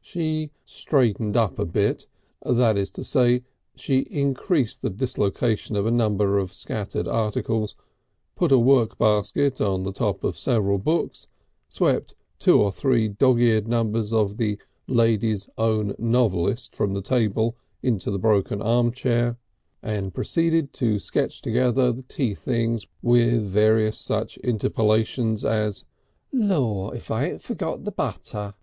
[0.00, 2.08] She "straightened up a bit,"
[2.44, 3.44] that is to say
[3.76, 7.76] she increased the dislocation of a number of scattered articles,
[8.34, 11.28] put a workbasket on the top of several books,
[11.68, 17.56] swept two or three dogs' eared numbers of the Lady's Own Novelist from the table
[17.80, 19.38] into the broken armchair,
[19.80, 25.84] and proceeded to sketch together the tea things with various such interpolations as:
[26.32, 28.54] "Law, if I ain't forgot the butter!"